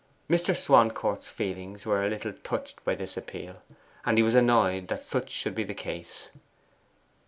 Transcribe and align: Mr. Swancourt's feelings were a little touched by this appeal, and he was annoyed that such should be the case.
Mr. 0.27 0.55
Swancourt's 0.55 1.27
feelings 1.27 1.85
were 1.85 2.03
a 2.03 2.09
little 2.09 2.33
touched 2.43 2.83
by 2.83 2.95
this 2.95 3.15
appeal, 3.15 3.61
and 4.03 4.17
he 4.17 4.23
was 4.23 4.33
annoyed 4.33 4.87
that 4.87 5.05
such 5.05 5.29
should 5.29 5.53
be 5.53 5.63
the 5.63 5.75
case. 5.75 6.31